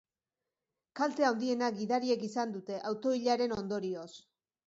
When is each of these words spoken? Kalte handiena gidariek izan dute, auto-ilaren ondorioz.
Kalte 0.99 1.25
handiena 1.27 1.67
gidariek 1.75 2.25
izan 2.29 2.55
dute, 2.57 2.79
auto-ilaren 2.93 3.57
ondorioz. 3.59 4.09